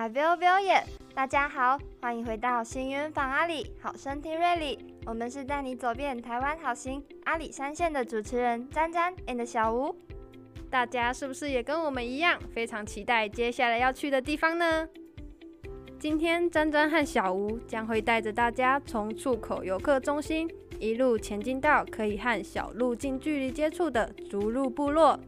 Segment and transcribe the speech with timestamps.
[0.00, 0.82] 阿 Will Will 耶！
[1.12, 4.96] 大家好，欢迎回到行云访阿里，好声听瑞里。
[5.04, 9.94] 我们是带你走遍台湾好行阿里山线的主持人詹詹 and 小吴。
[10.70, 14.88] 大家是不是也跟我们一样，非常期待接下来要去的地方呢？
[15.98, 25.20] 今天詹詹和小吴将会带着大家从出口游客中心一路前进到可以和小鹿近距离接触的竹鹿部落，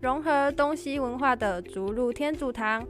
[0.00, 2.82] 融合东西文化的竹鹿天主堂。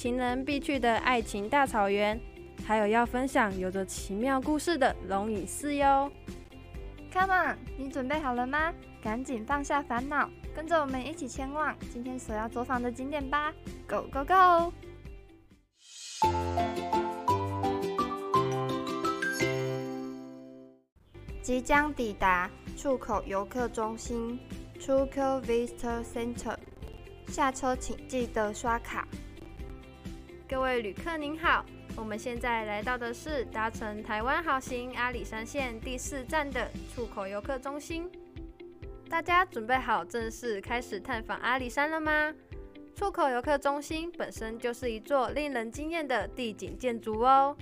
[0.00, 2.18] 情人必去的爱情大草原，
[2.64, 6.10] 还有要分享有着奇妙故事的龙隐寺哟。
[7.12, 8.72] Come on，你准备好了吗？
[9.02, 13.52] 赶紧放下烦恼，跟着我们一起前往今天所要走访的景点吧
[13.86, 14.72] ！Go go go！
[21.42, 24.40] 即将抵达出口游客中心
[24.80, 26.56] t r u k o Visitor Center，
[27.26, 29.06] 下车请记得刷卡。
[30.50, 31.64] 各位旅客您好，
[31.96, 38.10] 我们现在来到的是搭乘台湾好行阿里山线第四站的出口游客中心。
[39.08, 42.34] 大家准备好正式开始探访阿里山了吗？
[42.96, 47.56] 出口游客中心本身就是一座令人惊艳的地景建筑哦，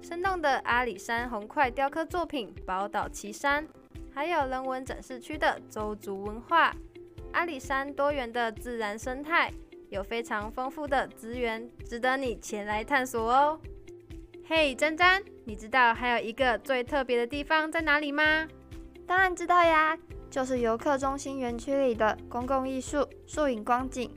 [0.00, 3.68] 生动的阿里山红块雕刻作品宝岛奇山，
[4.14, 6.74] 还有人文展示区的周族文化，
[7.32, 9.52] 阿里山多元的自然生态。
[9.90, 13.60] 有非常丰富的资源，值得你前来探索哦。
[14.46, 18.46] 嘿，珍珍，你知道还有一个最特别的地方在哪里吗？
[19.06, 19.96] 当然知道呀，
[20.30, 24.10] 就是游客中心园区里的公共艺术树影光景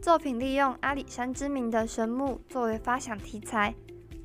[0.00, 3.74] 作品，利用阿里山知名的神木作为发想题材，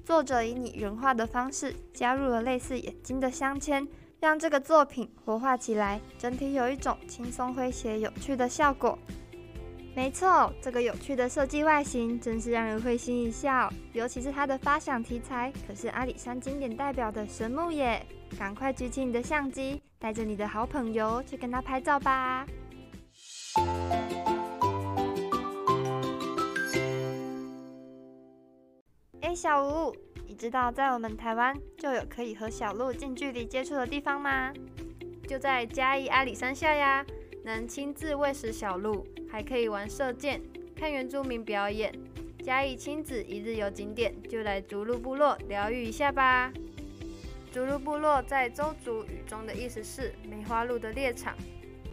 [0.06, 3.88] 作者以拟人化的方式加入了类似眼睛的镶嵌，
[4.20, 8.98] 让这个作品活化起来，整体有一种轻松诙谐、有趣的效果。
[9.96, 18.04] 没错，这个有趣的设计外形真是让人会心一笑，尤其是它的发想题材，可是阿里山经典代表的神木耶！
[18.38, 22.46] 赶快举起你的相机，带着你的好朋友去跟他拍照吧。
[29.22, 29.96] 哎，小吴，
[30.28, 34.52] 你知道在我们台湾就有可以和小鹿近距离接触的地方吗？
[35.28, 37.06] 就在嘉义阿里山下呀，
[37.44, 39.06] 能亲自喂食小鹿。
[39.30, 40.40] 还可以玩射箭、
[40.76, 41.92] 看原住民表演，
[42.44, 46.54] 假以亲子一日游景点，就来竹鹿部落疗愈一下吧。
[47.52, 51.36] 竹鹿部落在周族语中的意思是梅花鹿的猎场。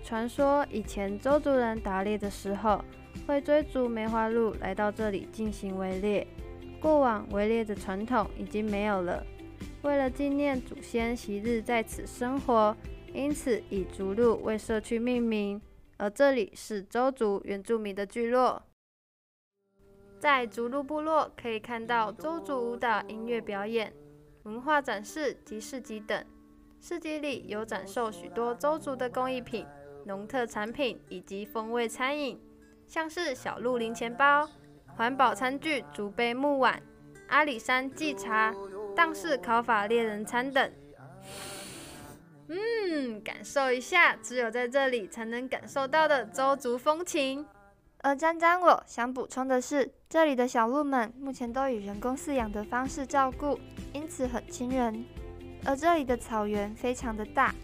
[0.04, 2.84] 传说以前周族人打猎的时候，
[3.26, 6.26] 会追逐梅花鹿来到这里进行围猎。
[6.78, 9.24] 过往围猎的传统已经没有了，
[9.80, 12.76] 为了纪念祖先昔日在此生活，
[13.12, 15.60] 因此以竹鹿为社区命名。
[15.96, 18.62] 而这里是周族原住民的聚落，
[20.18, 23.92] 在竹鹿部落可以看到周族舞蹈、音乐表演、
[24.44, 26.24] 文化展示及市集等。
[26.80, 29.66] 市集里有展售许多周族的工艺品、
[30.06, 32.40] 农特产品以及风味餐饮，
[32.86, 34.48] 像是小鹿零钱包、
[34.96, 36.82] 环保餐具、竹杯木碗、
[37.28, 38.54] 阿里山祭茶、
[38.96, 40.72] 荡式烤法猎人餐等。
[43.00, 47.46] 嗯，感受一下只有在这里才能感受到的周族风情。
[48.02, 53.58] 而沾沾，我想补充的是，这里的小鹿们目前都以人工饲养的方式照顾，
[53.94, 55.02] 因此很亲人。
[55.64, 57.54] 而这里的草原非常的大，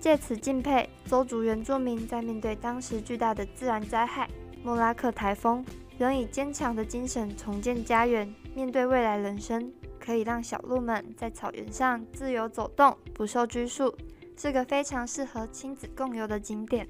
[0.00, 4.28] 借此敬佩周族原住民在面对当时巨大的自然灾害
[4.64, 5.64] 莫拉克台风，
[5.98, 13.96] 仍以坚强的精神重建家园，面对未来人生，可以让小鹿们在草原上自由走动，不受拘束。
[14.36, 16.88] 是个非常适合亲子共游的景点。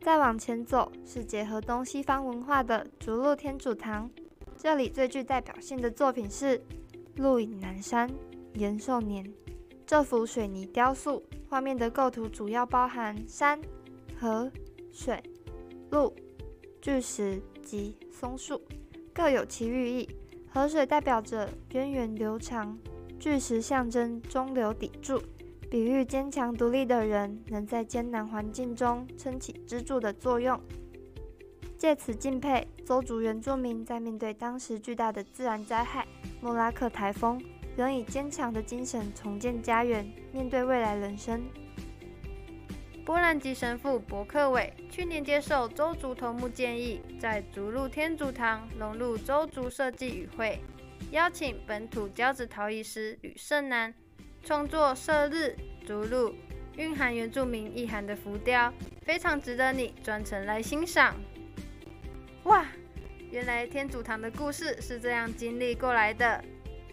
[0.00, 4.10] 再往前走，是结合东西方文化的竹鹿天主堂。
[4.56, 6.58] 这里最具代表性的作品是
[7.16, 8.10] 《鹿影南山
[8.54, 9.24] 延寿年》
[9.86, 11.22] 这幅水泥雕塑。
[11.48, 13.58] 画面的构图主要包含山、
[14.18, 14.50] 河、
[14.92, 15.22] 水、
[15.90, 16.14] 鹿、
[16.80, 18.60] 巨石及松树，
[19.14, 20.08] 各有其寓意。
[20.50, 22.78] 河水代表着源远流长，
[23.18, 25.22] 巨石象征中流砥柱。
[25.70, 30.58] 比喻坚强独立的人能在艰难环境中撑起支柱的作用，
[31.76, 36.08] 借此敬佩邹族原住民在面对当时巨大的自然灾害
[36.40, 37.38] 莫拉克台风，
[37.76, 41.44] 仍以坚强的精神重建家园，面对未来人生。
[43.04, 50.60] 波兰籍神父伯克伟去年接受周族头目建议，在逐鹿天主堂融入周族设计语汇，
[51.10, 53.94] 邀请本土胶子陶艺师吕胜男。
[54.48, 55.54] 创作射日
[55.86, 56.34] 逐鹿，
[56.78, 58.72] 蕴含原住民意涵的浮雕，
[59.02, 61.14] 非常值得你专程来欣赏。
[62.44, 62.64] 哇，
[63.30, 66.42] 原来天主堂的故事是这样经历过来的。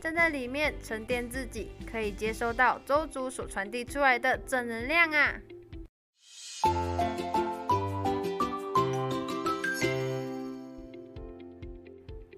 [0.02, 5.40] 站在里面沉淀自己，可以接收到周主所传递出来的正能量啊！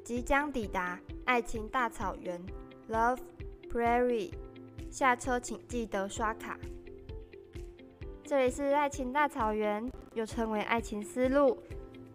[0.06, 2.40] 即将抵达爱情大草原
[2.88, 3.18] ，Love
[3.72, 4.32] Prairie。
[4.90, 6.58] 下车请记得刷卡。
[8.24, 11.58] 这里是爱情大草原，又称为爱情丝路。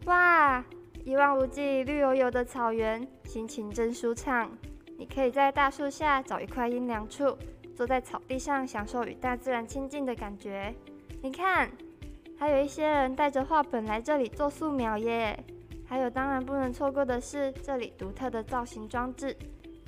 [0.07, 0.65] 哇，
[1.05, 4.51] 一望无际、绿油油的草原，心情真舒畅。
[4.99, 7.37] 你可以在大树下找一块阴凉处，
[7.75, 10.75] 坐在草地上享受与大自然亲近的感觉。
[11.23, 11.71] 你看，
[12.39, 15.39] 还有一些人带着画本来这里做素描耶。
[15.87, 19.37] 还有，当然不能错过的是这里独特的造型装置。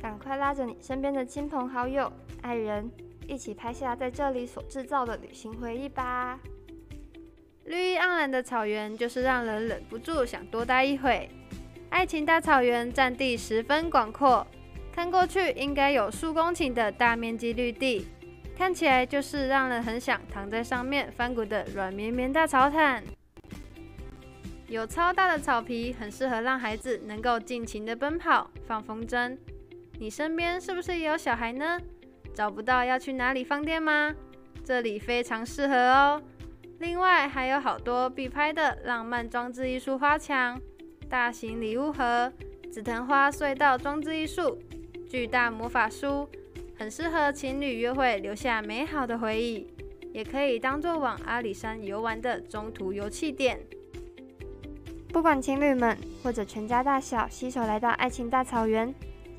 [0.05, 2.13] 赶快拉着你身边的亲朋好友、
[2.43, 2.91] 爱人，
[3.27, 6.39] 一起拍下在这里所制造的旅行回忆吧。
[7.65, 11.31] 绿意盎然的草原，就是让人忍不住想多待一会。
[11.89, 14.47] 爱情大草原占地十分广阔。
[14.93, 18.07] 看过去，应该有数公顷的大面积绿地，
[18.55, 23.03] 看起来就是让人很想躺在上面翻滚的软绵绵大草毯。
[24.69, 29.39] 有超大的草皮，很适合让孩子能够尽情的奔跑、放风筝。
[29.99, 31.81] 你身边是不是也有小孩呢？
[32.35, 34.15] 找不到要去哪里放电吗？
[34.65, 36.23] 这里非常适合哦。
[36.81, 40.61] 另外还有好多必拍的浪漫装置艺术花墙、
[41.09, 42.33] 大型礼物盒、
[42.73, 44.59] 紫藤花隧道装置艺术。
[45.09, 46.29] 巨大魔法书
[46.77, 49.69] 很适合情侣约会，留下美好的回忆，
[50.13, 53.61] 也可以当做往阿里山游玩的中途游憩点。
[55.13, 58.93] 不管情侣们或者全家大小，携手来到爱情大草原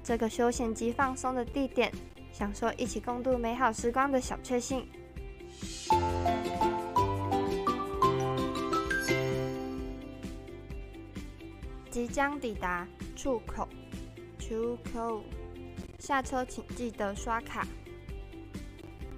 [0.05, 1.91] 这个休闲及放松的地点，
[2.31, 4.87] 享受一起共度美好时光的小确幸。
[11.89, 13.67] 即将抵达出口，
[14.37, 15.23] 出口。
[15.97, 17.65] 下车请记得刷卡。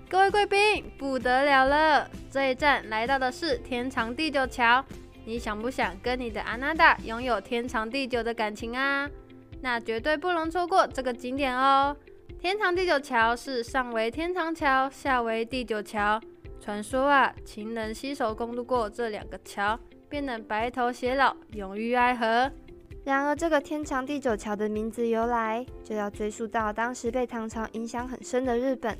[0.07, 2.09] 各位贵宾，不得了了！
[2.31, 4.85] 这一站来到的是天长地久桥。
[5.25, 9.09] 你想不想跟你的阿娜达拥有天长地久的感情啊？
[9.61, 11.95] 那绝对不能错过这个景点哦！
[12.39, 16.21] 天长地久桥是上为天长桥，下为地久桥。
[16.59, 22.51] 传说啊，情人携手共度过这两个桥，便能白头偕老，永浴爱河。
[23.03, 28.97] 然而，这个天长地久桥的名字由来，就要追溯到当时被唐朝影响很深的日本。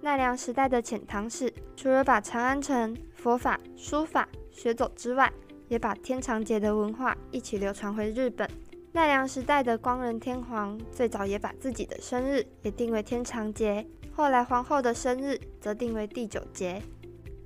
[0.00, 5.32] 奈良时代的遣唐使，除了把长安城佛法、书法学走之外，
[5.68, 8.48] 也把天长节的文化一起流传回日本。
[8.94, 16.82] 奈良时代的光仁天皇，最早也把自己的生日也定为天长节，后来皇后的生日则定为地久节。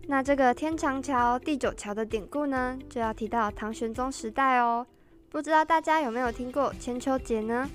[0.09, 4.85] 那这个天长桥、地久桥的典故呢，就要提到唐玄宗时代哦。
[5.31, 7.71] 不知道大家有没有听过千秋节呢？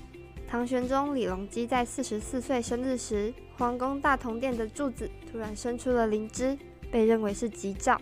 [0.46, 6.58] 唐玄宗李隆基在四十四岁生日时，皇宫大同殿的柱子突然生出了灵芝，
[6.90, 7.98] 被认为是吉兆。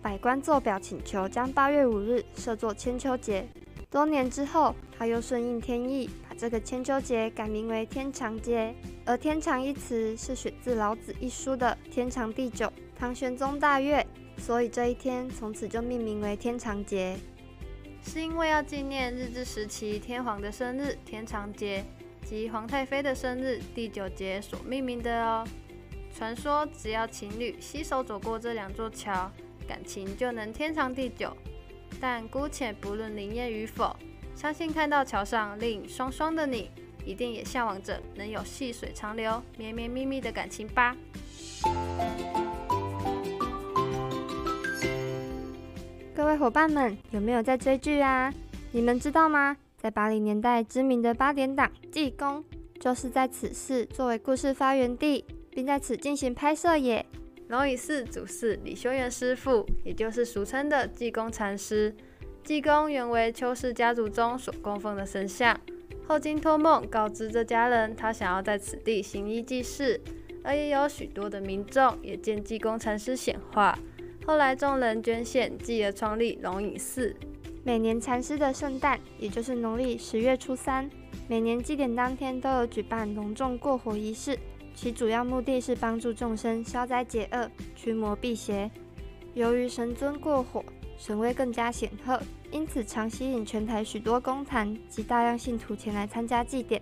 [0.00, 3.46] 百官奏表请求将八月五日设作千秋节。
[3.92, 8.74] 多年之后，他又顺应天意，把这个千秋节改名为天长节。
[9.04, 12.72] 而“天长”一词是选自老子一书的“天长地久”。
[12.98, 14.04] 唐玄宗大悦，
[14.38, 17.18] 所以这一天从此就命名为天长节。
[18.02, 21.84] 是因为要纪念日治时期天皇的生日天长节
[22.24, 25.46] 及皇太妃的生日第九节所命名的哦。
[26.16, 29.30] 传说只要情侣携手走过这两座桥，
[29.68, 31.36] 感情就能天长地久。
[32.02, 33.94] 但姑且不论灵验与否，
[34.34, 36.68] 相信看到桥上另双双的你，
[37.06, 40.96] 一定也向往着能有细水长流、绵绵密密的感情吧。
[46.12, 48.34] 各位伙伴们，有没有在追剧啊？
[48.72, 49.56] 你们知道吗？
[49.76, 52.38] 在八零年代知名的八点档《济公》，
[52.80, 57.06] 就是在此市作为故事发源地，并在此进行拍摄耶。
[57.52, 61.94] 龙椅寺主事李修缘师傅，也就是俗称的济公禅师。
[62.42, 65.60] 济公原为邱氏家族中所供奉的神像，
[66.08, 70.00] 后经托梦告知这家人，他想要在此地行医济世，
[70.42, 73.78] 而也有许多的民众也见济公禅师显化。
[74.24, 77.14] 后来众人捐献，继而创立龙隐寺。
[77.64, 80.88] 每年禅师的圣诞，也就是农历十月初三，
[81.28, 84.38] 每年祭典当天都有举办隆重过火仪式，
[84.74, 88.70] 其主要目的是帮助众生消灾解厄、驱魔辟邪。
[89.34, 90.64] 由于神尊过火，
[90.98, 96.80] 神威更加显赫，因此常吸引全台许多公坛及大量信徒前来参加祭典。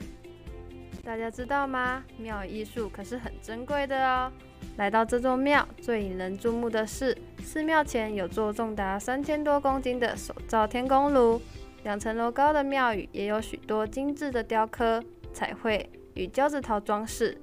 [1.04, 2.04] 大家知道吗？
[2.18, 4.32] 庙宇艺术可是很珍贵的哦。
[4.76, 11.40] 来到这座庙，最引人注目的是，寺庙前有座重达三千多公斤的手造天宫炉，
[11.84, 17.36] 两层楼高的庙宇也有许多精致的雕刻、彩绘与胶子陶装饰，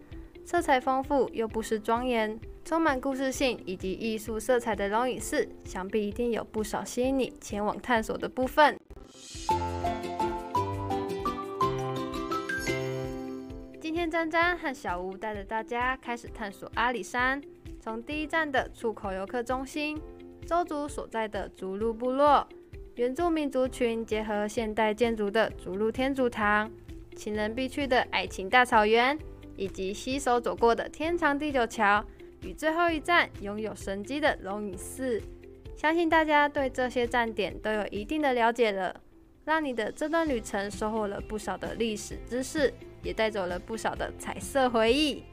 [0.47, 8.79] 色彩丰富又不失庄严，充满故事性以及艺术色彩的龙影寺，想必一定有不少吸引你前往探索的部分。
[13.81, 17.41] 今天詹詹和小吴带着大家开始探索阿里山，
[17.81, 19.99] 从第一站的出口游客中心，
[20.45, 22.47] 周族所在的竹鹿部落。
[22.95, 26.71] 原住民族群结合现代建筑的竹鹿天主堂，
[27.17, 29.19] 情人必去的爱情大草原，
[29.57, 32.05] 以及携手走过的天长地久桥，
[32.43, 35.21] 与最后一站拥有神迹的龙隐寺。
[35.75, 39.01] 相信大家对这些站点都有一定的了解了，
[39.43, 42.73] 让你的这段旅程收获了不少的历史知识，
[43.03, 45.23] 也带走了不少的彩色回忆。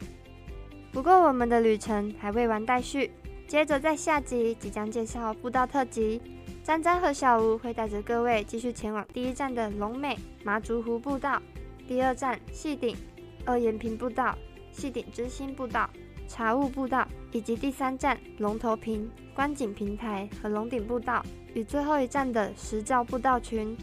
[0.93, 3.11] 不过我们的旅程还未完待续，
[3.47, 6.21] 接着在下集即将介绍步道特辑。
[6.63, 11.43] 詹詹和小吴会带着各位继续前往第一站的龙美麻竹湖步道，
[11.87, 12.97] 第二站细顶
[13.45, 14.37] 二延平步道、
[14.73, 15.89] 细顶之星步道、
[16.29, 21.25] 茶雾步道，以及第三站龙头坪观景平台和龙顶步道，
[21.55, 23.77] 与最后一站的石教步道群。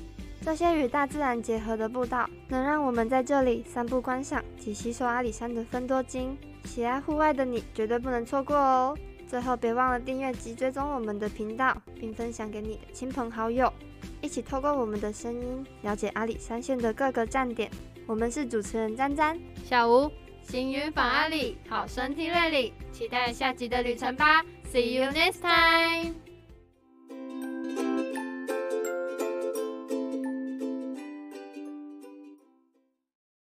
[0.43, 6.35] 这些与大自然结合的步道，能让我们在这里散步观赏及吸收阿里山的芬多精。
[6.65, 8.97] 喜爱户外的你绝对不能错过哦！
[9.27, 13.71] 最后，别忘了订阅及追踪我们的频道，并分享给你的亲朋好友，
[14.19, 17.69] 一起透过我们的声音了解阿里山线的各个站点。
[18.07, 26.30] 我们是主持人詹詹、小吴，行云访阿里，好声听瑞里，期待下集的旅程吧！See you next time。